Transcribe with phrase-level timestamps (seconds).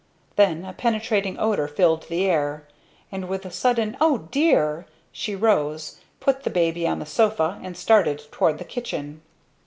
[0.35, 2.67] Then a penetrating odor filled the air,
[3.11, 7.77] and with a sudden "O dear!" she rose, put the baby on the sofa, and
[7.77, 9.21] started toward the kitchen.